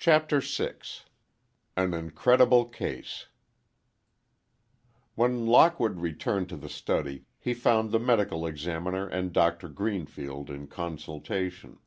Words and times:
CHAPTER 0.00 0.40
VI 0.40 0.72
AN 1.76 1.94
INCREDIBLE 1.94 2.70
CASE 2.70 3.28
When 5.14 5.46
Lockwood 5.46 6.00
returned 6.00 6.48
to 6.48 6.56
the 6.56 6.68
study, 6.68 7.26
he 7.38 7.54
found 7.54 7.92
the 7.92 8.00
Medical 8.00 8.48
Examiner 8.48 9.06
and 9.06 9.32
Doctor 9.32 9.68
Greenfield 9.68 10.50
in 10.50 10.66
consultation. 10.66 11.78